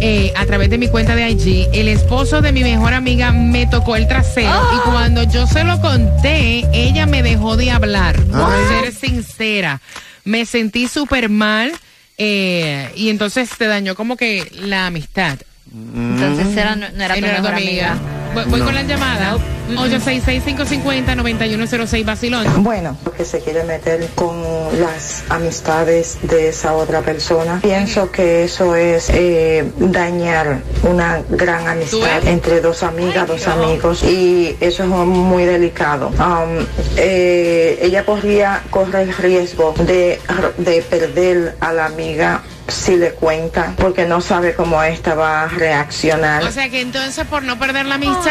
eh, 0.01 0.31
a 0.37 0.45
través 0.45 0.69
de 0.69 0.77
mi 0.77 0.87
cuenta 0.87 1.15
de 1.15 1.29
IG, 1.31 1.67
el 1.73 1.87
esposo 1.87 2.41
de 2.41 2.51
mi 2.51 2.63
mejor 2.63 2.93
amiga 2.93 3.31
me 3.31 3.67
tocó 3.67 3.95
el 3.95 4.07
trasero 4.07 4.51
y 4.75 4.89
cuando 4.89 5.23
yo 5.23 5.45
se 5.47 5.63
lo 5.63 5.81
conté, 5.81 6.65
ella 6.73 7.05
me 7.05 7.23
dejó 7.23 7.57
de 7.57 7.71
hablar, 7.71 8.15
por 8.23 8.53
ser 8.69 8.93
sincera. 8.93 9.81
Me 10.23 10.45
sentí 10.45 10.87
súper 10.87 11.29
mal. 11.29 11.71
eh, 12.17 12.89
y 12.95 13.09
entonces 13.09 13.49
te 13.57 13.65
dañó 13.65 13.95
como 13.95 14.15
que 14.17 14.51
la 14.61 14.87
amistad. 14.87 15.37
Entonces 15.71 16.57
era, 16.57 16.75
no, 16.75 16.85
era 16.87 17.13
tu 17.13 17.19
Él 17.19 17.25
era 17.25 17.37
tu 17.37 17.43
mejor 17.43 17.53
amiga. 17.55 17.91
amiga. 17.93 18.18
Voy, 18.33 18.45
voy 18.45 18.61
con 18.61 18.75
la 18.75 18.83
llamada. 18.83 19.37
866-550-9106 19.75 22.05
Basilón. 22.05 22.63
Bueno, 22.63 22.95
que 23.15 23.23
se 23.25 23.39
quiere 23.39 23.63
meter 23.63 24.07
con 24.15 24.41
las 24.79 25.23
amistades 25.29 26.17
de 26.23 26.49
esa 26.49 26.73
otra 26.73 27.01
persona. 27.01 27.59
Pienso 27.61 28.11
que 28.11 28.45
eso 28.45 28.75
es 28.75 29.09
eh, 29.09 29.71
dañar 29.77 30.61
una 30.83 31.21
gran 31.29 31.67
amistad 31.67 32.27
entre 32.27 32.61
dos 32.61 32.81
amigas, 32.83 33.27
dos 33.27 33.47
amigos 33.47 34.03
y 34.03 34.55
eso 34.59 34.83
es 34.83 34.89
muy 34.89 35.45
delicado. 35.45 36.09
Um, 36.09 36.65
eh, 36.97 37.79
ella 37.81 38.05
corría, 38.05 38.61
corre 38.69 39.01
el 39.03 39.13
riesgo 39.13 39.73
de, 39.77 40.19
de 40.57 40.81
perder 40.81 41.55
a 41.59 41.71
la 41.73 41.85
amiga 41.85 42.41
si 42.71 42.97
le 42.97 43.11
cuenta 43.11 43.73
porque 43.77 44.05
no 44.05 44.21
sabe 44.21 44.53
cómo 44.53 44.81
esta 44.83 45.15
va 45.15 45.43
a 45.43 45.47
reaccionar. 45.47 46.43
O 46.43 46.51
sea 46.51 46.69
que 46.69 46.81
entonces 46.81 47.25
por 47.25 47.43
no 47.43 47.57
perder 47.57 47.85
la 47.85 47.95
amistad. 47.95 48.21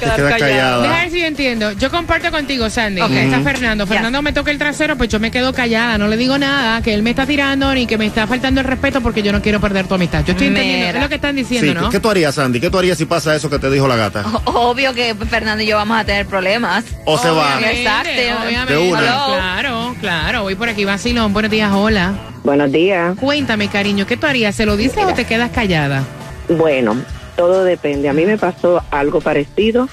Te 0.00 0.22
callada. 0.22 0.82
Deja 0.82 0.94
ver 0.94 1.10
si 1.10 1.20
yo 1.20 1.26
entiendo. 1.26 1.72
Yo 1.72 1.90
comparto 1.90 2.30
contigo, 2.30 2.68
Sandy. 2.70 3.00
Ok. 3.00 3.10
Está 3.10 3.40
Fernando. 3.40 3.86
Fernando 3.86 4.22
me 4.22 4.32
toca 4.32 4.50
el 4.50 4.58
trasero, 4.58 4.96
pues 4.96 5.08
yo 5.08 5.20
me 5.20 5.30
quedo 5.30 5.52
callada. 5.52 5.98
No 5.98 6.08
le 6.08 6.16
digo 6.16 6.38
nada, 6.38 6.82
que 6.82 6.94
él 6.94 7.02
me 7.02 7.10
está 7.10 7.26
tirando 7.26 7.72
ni 7.74 7.86
que 7.86 7.98
me 7.98 8.06
está 8.06 8.26
faltando 8.26 8.60
el 8.60 8.66
respeto 8.66 9.00
porque 9.00 9.22
yo 9.22 9.32
no 9.32 9.42
quiero 9.42 9.60
perder 9.60 9.86
tu 9.86 9.94
amistad. 9.94 10.24
Yo 10.24 10.32
estoy 10.32 10.48
entendiendo. 10.48 10.86
Mira. 10.86 10.98
Es 10.98 11.02
lo 11.02 11.08
que 11.08 11.14
están 11.16 11.34
Sí, 11.36 11.42
diciendo, 11.42 11.82
¿no? 11.82 11.90
¿Qué 11.90 12.00
tú 12.00 12.10
harías, 12.10 12.34
Sandy? 12.34 12.60
¿Qué 12.60 12.70
tú 12.70 12.78
harías 12.78 12.98
si 12.98 13.04
pasa 13.04 13.34
eso 13.34 13.48
que 13.50 13.58
te 13.58 13.70
dijo 13.70 13.86
la 13.86 13.96
gata? 13.96 14.24
Obvio 14.44 14.94
que 14.94 15.14
Fernando 15.28 15.62
y 15.62 15.66
yo 15.66 15.76
vamos 15.76 15.98
a 15.98 16.04
tener 16.04 16.26
problemas. 16.26 16.84
O 17.04 17.18
se 17.18 17.30
va. 17.30 17.60
Exacto. 17.60 18.10
obviamente. 18.44 18.72
De 18.74 18.78
una. 18.90 19.00
Claro, 19.00 19.87
claro. 19.98 20.42
Voy 20.42 20.54
por 20.54 20.68
aquí, 20.68 20.84
Basilón. 20.84 21.32
Buenos 21.32 21.50
días, 21.50 21.72
hola. 21.72 22.14
Buenos 22.44 22.72
días. 22.72 23.16
Cuéntame, 23.18 23.68
cariño, 23.68 24.06
¿qué 24.06 24.16
tú 24.16 24.26
harías? 24.26 24.54
¿Se 24.54 24.66
lo 24.66 24.76
dices 24.76 25.04
o 25.04 25.14
te 25.14 25.24
quedas 25.24 25.50
callada? 25.50 26.04
Bueno, 26.48 26.96
todo 27.36 27.64
depende. 27.64 28.08
A 28.08 28.12
mí 28.12 28.24
me 28.24 28.38
pasó 28.38 28.82
algo 28.90 29.20
parecido. 29.20 29.88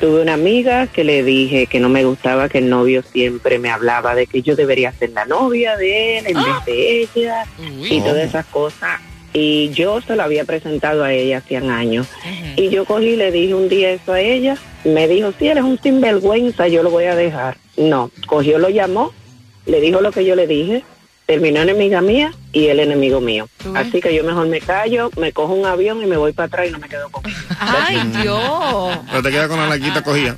Tuve 0.00 0.22
una 0.22 0.34
amiga 0.34 0.86
que 0.86 1.04
le 1.04 1.22
dije 1.22 1.66
que 1.66 1.78
no 1.78 1.88
me 1.88 2.04
gustaba 2.04 2.48
que 2.48 2.58
el 2.58 2.68
novio 2.68 3.02
siempre 3.02 3.58
me 3.58 3.70
hablaba 3.70 4.14
de 4.14 4.26
que 4.26 4.42
yo 4.42 4.56
debería 4.56 4.92
ser 4.92 5.10
la 5.10 5.24
novia 5.24 5.76
de 5.76 6.18
él 6.18 6.26
en 6.28 6.36
vez 6.36 6.64
de 6.66 7.02
ella 7.02 7.44
y 7.88 8.00
todas 8.00 8.24
esas 8.24 8.46
cosas. 8.46 9.00
Y 9.34 9.68
yo 9.70 10.00
se 10.00 10.16
lo 10.16 10.22
había 10.22 10.44
presentado 10.44 11.04
a 11.04 11.12
ella 11.12 11.38
hacían 11.38 11.70
años. 11.70 12.08
Y 12.56 12.70
yo 12.70 12.86
cogí 12.86 13.10
y 13.10 13.16
le 13.16 13.30
dije 13.30 13.54
un 13.54 13.68
día 13.68 13.90
eso 13.90 14.12
a 14.12 14.20
ella. 14.20 14.56
Me 14.84 15.06
dijo, 15.06 15.32
si 15.38 15.48
eres 15.48 15.64
un 15.64 15.78
sinvergüenza, 15.80 16.66
yo 16.66 16.82
lo 16.82 16.90
voy 16.90 17.04
a 17.04 17.14
dejar. 17.14 17.56
No, 17.76 18.10
cogió, 18.26 18.58
lo 18.58 18.70
llamó, 18.70 19.12
le 19.68 19.80
dijo 19.80 20.00
lo 20.00 20.10
que 20.10 20.24
yo 20.24 20.34
le 20.34 20.46
dije, 20.46 20.82
terminó 21.26 21.60
enemiga 21.60 22.00
mía 22.00 22.32
y 22.52 22.68
él 22.68 22.80
enemigo 22.80 23.20
mío. 23.20 23.48
Así 23.74 24.00
que 24.00 24.14
yo 24.14 24.24
mejor 24.24 24.46
me 24.46 24.60
callo, 24.60 25.10
me 25.16 25.32
cojo 25.32 25.52
un 25.52 25.66
avión 25.66 26.02
y 26.02 26.06
me 26.06 26.16
voy 26.16 26.32
para 26.32 26.46
atrás 26.46 26.68
y 26.68 26.70
no 26.70 26.78
me 26.78 26.88
quedo 26.88 27.10
con 27.10 27.24
él. 27.26 27.34
Ay, 27.60 28.00
Dios. 28.22 28.98
Pero 29.10 29.22
te 29.22 29.30
quedas 29.30 29.48
con 29.48 29.58
la 29.58 29.68
laquita 29.68 30.02
cogida. 30.02 30.36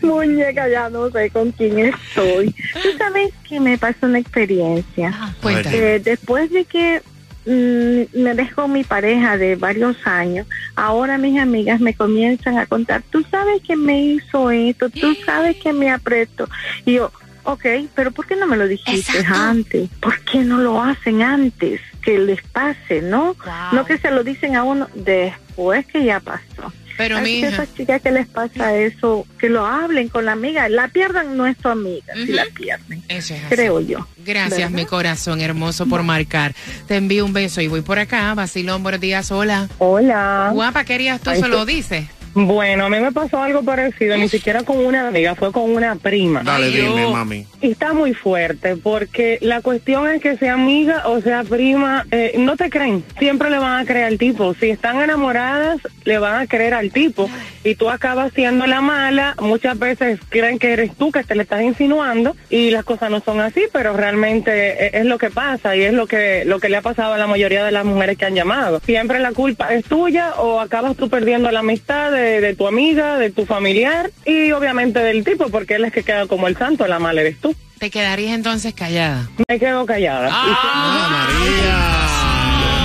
Muñeca, 0.06 0.68
ya 0.70 0.88
no 0.88 1.10
sé 1.10 1.28
con 1.30 1.52
quién 1.52 1.78
estoy. 1.78 2.54
Tú 2.82 2.88
sabes 2.96 3.30
que 3.46 3.60
me 3.60 3.76
pasó 3.76 4.06
una 4.06 4.18
experiencia. 4.20 5.34
Cuéntame. 5.42 5.76
Eh, 5.76 6.00
después 6.02 6.50
de 6.50 6.64
que 6.64 7.02
me 7.44 8.34
dejó 8.34 8.68
mi 8.68 8.84
pareja 8.84 9.36
de 9.38 9.56
varios 9.56 9.96
años, 10.06 10.46
ahora 10.74 11.18
mis 11.18 11.40
amigas 11.40 11.80
me 11.80 11.94
comienzan 11.94 12.58
a 12.58 12.66
contar, 12.66 13.02
tú 13.10 13.24
sabes 13.30 13.62
que 13.62 13.76
me 13.76 14.00
hizo 14.00 14.50
esto, 14.50 14.90
tú 14.90 15.14
sabes 15.26 15.56
que 15.56 15.72
me 15.72 15.90
apretó. 15.90 16.48
Y 16.84 16.94
yo, 16.94 17.10
ok, 17.44 17.64
pero 17.94 18.10
¿por 18.10 18.26
qué 18.26 18.36
no 18.36 18.46
me 18.46 18.56
lo 18.56 18.68
dijiste 18.68 19.18
Exacto. 19.18 19.40
antes? 19.40 19.90
¿Por 20.00 20.20
qué 20.20 20.38
no 20.40 20.58
lo 20.58 20.82
hacen 20.82 21.22
antes? 21.22 21.80
Que 22.02 22.18
les 22.18 22.42
pase, 22.42 23.00
¿no? 23.02 23.34
Wow. 23.34 23.54
No 23.72 23.84
que 23.86 23.98
se 23.98 24.10
lo 24.10 24.24
dicen 24.24 24.56
a 24.56 24.64
uno 24.64 24.88
después 24.94 25.86
que 25.86 26.04
ya 26.04 26.20
pasó. 26.20 26.72
Pero, 26.98 27.16
Así 27.16 27.24
que 27.40 27.46
mija, 27.46 27.48
esas 27.62 27.74
chicas 27.74 28.02
que 28.02 28.10
les 28.10 28.26
pasa 28.26 28.74
eso, 28.76 29.24
que 29.38 29.48
lo 29.48 29.64
hablen 29.64 30.08
con 30.08 30.24
la 30.26 30.32
amiga, 30.32 30.68
la 30.68 30.88
pierdan 30.88 31.36
no 31.36 31.46
es 31.46 31.56
tu 31.56 31.68
amiga, 31.68 32.12
si 32.14 32.24
Ujú. 32.24 32.32
la 32.32 32.44
pierden, 32.54 33.02
eso 33.08 33.34
es 33.34 33.40
así. 33.44 33.54
creo 33.54 33.80
yo. 33.80 34.06
Gracias, 34.18 34.58
¿Verdad? 34.58 34.70
mi 34.70 34.84
corazón 34.84 35.40
hermoso, 35.40 35.86
por 35.86 36.02
marcar. 36.02 36.54
Te 36.88 36.96
envío 36.96 37.24
un 37.24 37.32
beso 37.32 37.60
y 37.60 37.68
voy 37.68 37.80
por 37.82 37.98
acá. 37.98 38.34
Basilón, 38.34 38.82
buenos 38.82 39.00
días, 39.00 39.30
hola. 39.30 39.68
Hola. 39.78 40.50
Guapa, 40.52 40.84
¿qué 40.84 40.94
harías 40.94 41.20
tú? 41.20 41.30
Ay, 41.30 41.40
Se 41.40 41.48
lo 41.48 41.64
dices. 41.64 42.04
Bueno, 42.46 42.84
a 42.84 42.88
mí 42.88 43.00
me 43.00 43.10
pasó 43.10 43.42
algo 43.42 43.62
parecido, 43.64 44.16
ni 44.16 44.28
siquiera 44.28 44.62
con 44.62 44.78
una 44.78 45.08
amiga, 45.08 45.34
fue 45.34 45.50
con 45.50 45.70
una 45.70 45.96
prima. 45.96 46.42
Dale, 46.44 46.66
Ay, 46.66 46.72
dime, 46.72 47.02
yo. 47.02 47.10
mami. 47.10 47.46
Y 47.60 47.72
está 47.72 47.92
muy 47.92 48.14
fuerte, 48.14 48.76
porque 48.76 49.38
la 49.40 49.60
cuestión 49.60 50.08
es 50.08 50.22
que 50.22 50.36
sea 50.36 50.54
amiga 50.54 51.02
o 51.06 51.20
sea 51.20 51.42
prima, 51.42 52.06
eh, 52.12 52.34
no 52.38 52.56
te 52.56 52.70
creen, 52.70 53.02
siempre 53.18 53.50
le 53.50 53.58
van 53.58 53.80
a 53.80 53.84
creer 53.84 54.04
al 54.04 54.18
tipo. 54.18 54.54
Si 54.54 54.70
están 54.70 55.00
enamoradas, 55.00 55.80
le 56.04 56.18
van 56.18 56.40
a 56.42 56.46
creer 56.46 56.74
al 56.74 56.92
tipo. 56.92 57.28
Y 57.68 57.74
tú 57.74 57.90
acabas 57.90 58.32
siendo 58.32 58.66
la 58.66 58.80
mala, 58.80 59.34
muchas 59.40 59.78
veces 59.78 60.18
creen 60.30 60.58
que 60.58 60.72
eres 60.72 60.96
tú 60.96 61.12
que 61.12 61.22
te 61.22 61.34
le 61.34 61.42
estás 61.42 61.60
insinuando 61.60 62.34
y 62.48 62.70
las 62.70 62.82
cosas 62.82 63.10
no 63.10 63.20
son 63.20 63.40
así, 63.40 63.64
pero 63.74 63.92
realmente 63.92 64.86
eh, 64.86 64.90
es 64.94 65.04
lo 65.04 65.18
que 65.18 65.28
pasa 65.28 65.76
y 65.76 65.82
es 65.82 65.92
lo 65.92 66.06
que, 66.06 66.44
lo 66.46 66.60
que 66.60 66.70
le 66.70 66.78
ha 66.78 66.80
pasado 66.80 67.12
a 67.12 67.18
la 67.18 67.26
mayoría 67.26 67.62
de 67.66 67.70
las 67.70 67.84
mujeres 67.84 68.16
que 68.16 68.24
han 68.24 68.34
llamado. 68.34 68.80
Siempre 68.86 69.18
la 69.18 69.32
culpa 69.32 69.74
es 69.74 69.84
tuya 69.84 70.32
o 70.38 70.60
acabas 70.60 70.96
tú 70.96 71.10
perdiendo 71.10 71.50
la 71.50 71.60
amistad 71.60 72.10
de, 72.10 72.40
de 72.40 72.54
tu 72.54 72.66
amiga, 72.66 73.18
de 73.18 73.28
tu 73.28 73.44
familiar 73.44 74.10
y 74.24 74.50
obviamente 74.52 75.00
del 75.00 75.22
tipo, 75.22 75.50
porque 75.50 75.74
él 75.74 75.84
es 75.84 75.92
que 75.92 76.02
queda 76.02 76.26
como 76.26 76.48
el 76.48 76.56
santo, 76.56 76.86
la 76.86 76.98
mala 76.98 77.20
eres 77.20 77.38
tú. 77.38 77.54
Te 77.78 77.90
quedarías 77.90 78.32
entonces 78.32 78.72
callada. 78.72 79.28
Me 79.46 79.58
quedo 79.58 79.84
callada. 79.84 80.30
Ah, 80.32 81.26
María. 81.28 81.78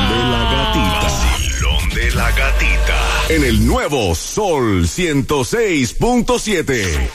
De 0.10 0.20
la 0.30 0.44
gatita. 0.52 1.00
Vacilón 1.08 1.90
de 1.90 2.12
la 2.12 2.32
gatita. 2.32 3.13
En 3.30 3.46
el 3.46 3.66
nuevo 3.66 4.14
Sol 4.16 4.84
106.7. 4.84 7.12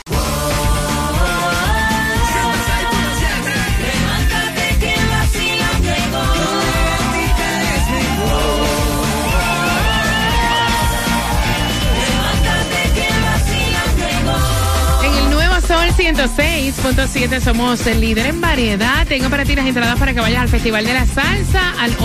En 15.03 15.13
el 15.13 15.29
nuevo 15.29 15.61
Sol 15.61 15.89
106.7 15.95 17.39
somos 17.39 17.85
el 17.85 18.01
líder 18.01 18.25
en 18.25 18.41
variedad. 18.41 19.05
Tengo 19.05 19.29
para 19.29 19.45
ti 19.45 19.55
las 19.55 19.67
entradas 19.67 19.99
para 19.99 20.15
que 20.15 20.21
vayas 20.21 20.41
al 20.41 20.49
Festival 20.49 20.85
de 20.85 20.93
la 20.93 21.05
Salsa 21.05 21.75
al 21.79 21.95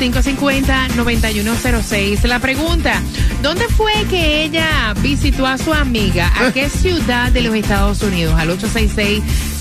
866-550-9106. 0.00 2.26
La 2.26 2.38
pregunta, 2.38 3.02
¿dónde 3.42 3.68
fue 3.68 3.92
que 4.08 4.44
ella 4.44 4.94
visitó 5.02 5.46
a 5.46 5.58
su 5.58 5.74
amiga? 5.74 6.32
¿A 6.40 6.50
qué 6.52 6.70
ciudad 6.70 7.30
de 7.30 7.42
los 7.42 7.54
Estados 7.54 8.02
Unidos? 8.02 8.34
Al 8.38 8.48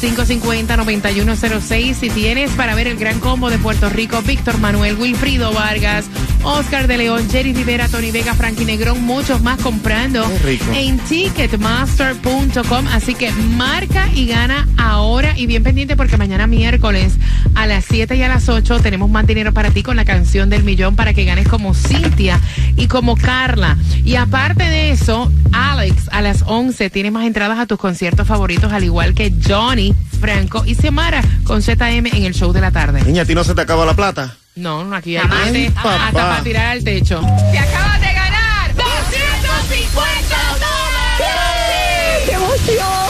866-550-9106. 0.02 1.94
Si 1.96 2.10
tienes 2.10 2.52
para 2.52 2.76
ver 2.76 2.88
el 2.88 2.98
gran 2.98 3.20
combo 3.20 3.50
de 3.50 3.58
Puerto 3.58 3.90
Rico, 3.90 4.22
Víctor 4.22 4.58
Manuel, 4.60 4.96
Wilfrido 4.96 5.52
Vargas, 5.52 6.06
Oscar 6.44 6.88
de 6.88 6.98
León, 6.98 7.28
Jerry 7.30 7.54
Rivera, 7.54 7.88
Tony 7.90 8.12
Vega, 8.12 8.34
Frankie 8.34 8.66
Negrón, 8.66 9.04
muchos 9.04 9.42
más 9.42 9.62
comprando 9.62 10.26
en 10.74 11.00
ticketmaster.com. 11.00 12.88
Así 12.88 13.14
que 13.16 13.32
marca 13.32 14.08
y 14.14 14.26
gana 14.28 14.68
ahora 14.78 15.38
y 15.38 15.48
bien 15.48 15.64
pendiente 15.64 15.98
porque 15.98 16.18
mañana 16.18 16.48
miércoles 16.48 17.18
a 17.56 17.68
las 17.68 17.86
7 17.86 18.16
y 18.16 18.24
a 18.24 18.30
las 18.30 18.48
8 18.48 18.80
tenemos 18.80 19.10
más 19.10 19.28
dinero 19.28 19.54
para 19.54 19.72
ti 19.72 19.84
con 19.84 19.98
la 19.98 20.06
canción 20.06 20.50
del 20.50 20.64
millón 20.64 20.96
para 20.96 21.14
que 21.14 21.26
ganes 21.26 21.48
como 21.48 21.74
Cintia 21.74 22.40
y 22.80 22.88
como 22.88 23.16
Carla. 23.16 23.78
Y 24.04 24.16
aparte 24.16 24.64
de 24.64 24.92
eso, 24.92 25.32
Alex 25.52 26.10
a 26.12 26.22
las 26.22 26.44
11 26.48 26.90
tiene 26.90 27.12
más 27.12 27.26
entradas 27.28 27.60
a 27.60 27.66
tus 27.68 27.78
conciertos 27.78 28.28
favoritos 28.28 28.72
al 28.74 28.84
igual 28.84 29.14
que 29.14 29.32
Johnny, 29.48 29.94
Franco 30.20 30.64
y 30.66 30.74
Semara 30.76 31.22
con 31.44 31.62
ZM 31.62 32.08
en 32.08 32.24
el 32.26 32.34
show 32.34 32.52
de 32.54 32.62
la 32.62 32.72
tarde. 32.72 33.04
Niña, 33.04 33.22
¿a 33.22 33.26
ti 33.26 33.36
no 33.36 33.44
se 33.44 33.54
te 33.54 33.62
acaba 33.62 33.86
la 33.86 33.94
plata? 33.94 34.36
No, 34.56 34.84
no, 34.84 34.96
aquí 34.96 35.16
hay 35.16 35.28
Ay, 35.30 35.70
papá. 35.70 36.08
hasta 36.08 36.20
para 36.20 36.44
tirar 36.44 36.66
al 36.72 36.84
techo. 36.84 37.22
¡Te 37.52 37.60
acabas 37.60 38.02
de 38.02 38.14
ganar 38.14 38.76
250 38.76 40.36
dólares! 40.54 42.26
¡Qué 42.26 42.34
emoción! 42.34 43.10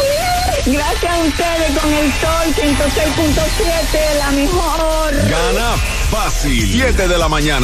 Gracias 0.66 1.12
a 1.12 1.20
ustedes 1.24 1.80
con 1.80 1.94
el 1.94 2.12
Sol 2.14 2.54
106.7, 2.56 4.18
la 4.20 4.32
mejor. 4.32 5.14
Gana 5.30 5.72
fácil. 6.12 6.68
7 6.72 7.08
de 7.08 7.18
la 7.18 7.28
mañana, 7.28 7.64